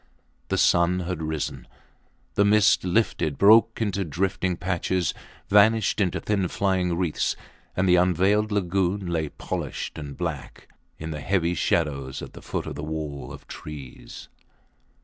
[0.47, 1.67] The sun had risen.
[2.33, 5.13] The mist lifted, broke into drifting patches,
[5.47, 7.35] vanished into thin flying wreaths;
[7.77, 10.67] and the unveiled lagoon lay, polished and black,
[10.97, 14.27] in the heavy shadows at the foot of the wall of trees.